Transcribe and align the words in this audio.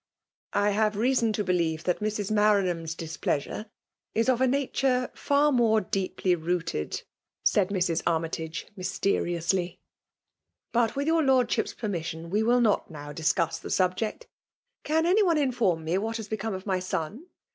''I 0.67 0.71
have 0.71 0.95
reason 0.95 1.31
to 1.33 1.43
beliere 1.43 1.83
that 1.83 1.99
Mrs. 1.99 2.31
Maran* 2.31 2.65
ham*s 2.65 2.95
displeasurp 2.95 3.69
is 4.15 4.29
of 4.29 4.41
a 4.41 4.47
nature 4.47 5.11
far 5.13 5.51
more 5.51 5.79
deeply 5.79 6.33
rooted,"— 6.33 7.03
said 7.53 7.69
Mrs. 7.69 8.01
Armytage 8.07 8.65
mys 8.75 8.97
teriously;" 8.99 9.77
but, 10.73 10.93
wiA 10.95 11.05
your 11.05 11.21
Lordship^s 11.21 11.77
permis 11.77 12.05
sion, 12.07 12.31
we 12.31 12.41
will 12.41 12.61
not 12.61 12.89
now 12.89 13.13
discuss 13.13 13.59
the 13.59 13.69
8u1]}eet. 13.69 14.23
Can 14.83 15.05
any 15.05 15.21
one 15.21 15.37
inform 15.37 15.83
me 15.83 15.99
what 15.99 16.17
has 16.17 16.27
become 16.27 16.55
of 16.55 16.65
my 16.65 16.79
son 16.79 17.27